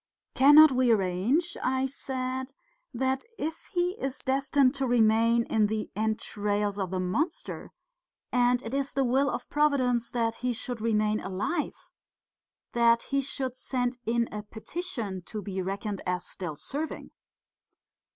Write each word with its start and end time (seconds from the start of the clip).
"Cannot 0.33 0.71
we 0.71 0.89
arrange," 0.89 1.55
I 1.61 1.85
said, 1.85 2.53
"that 2.91 3.23
if 3.37 3.69
he 3.73 3.91
is 4.01 4.17
destined 4.17 4.73
to 4.73 4.87
remain 4.87 5.43
in 5.43 5.67
the 5.67 5.91
entrails 5.95 6.79
of 6.79 6.89
the 6.89 6.99
monster 6.99 7.71
and 8.31 8.63
it 8.63 8.73
is 8.73 8.95
the 8.95 9.03
will 9.03 9.29
of 9.29 9.47
Providence 9.51 10.09
that 10.09 10.33
he 10.41 10.53
should 10.53 10.81
remain 10.81 11.19
alive, 11.19 11.91
that 12.73 13.03
he 13.03 13.21
should 13.21 13.55
send 13.55 13.99
in 14.07 14.27
a 14.31 14.41
petition 14.41 15.21
to 15.27 15.39
be 15.39 15.61
reckoned 15.61 16.01
as 16.07 16.25
still 16.25 16.55
serving?" 16.55 17.11